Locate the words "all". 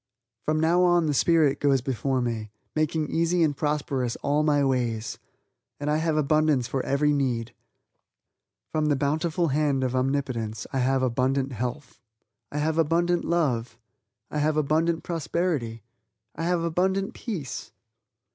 4.23-4.41